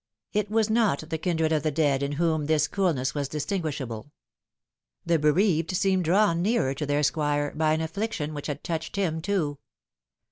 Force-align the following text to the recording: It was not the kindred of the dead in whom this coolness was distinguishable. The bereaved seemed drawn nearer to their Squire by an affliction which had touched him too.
It 0.33 0.49
was 0.49 0.67
not 0.67 1.03
the 1.11 1.19
kindred 1.19 1.51
of 1.51 1.61
the 1.61 1.69
dead 1.69 2.01
in 2.01 2.13
whom 2.13 2.47
this 2.47 2.67
coolness 2.67 3.13
was 3.13 3.27
distinguishable. 3.29 4.11
The 5.05 5.19
bereaved 5.19 5.77
seemed 5.77 6.05
drawn 6.05 6.41
nearer 6.41 6.73
to 6.73 6.87
their 6.87 7.03
Squire 7.03 7.53
by 7.55 7.73
an 7.73 7.81
affliction 7.81 8.33
which 8.33 8.47
had 8.47 8.63
touched 8.63 8.95
him 8.95 9.21
too. 9.21 9.59